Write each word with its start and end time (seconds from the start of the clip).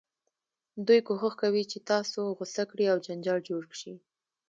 دوی 0.85 0.99
کوښښ 1.07 1.33
کوي 1.41 1.63
چې 1.71 1.77
تاسو 1.91 2.19
غوسه 2.37 2.63
کړي 2.71 2.85
او 2.93 2.97
جنجال 3.05 3.39
جوړ 3.49 3.63
شي. 3.79 3.93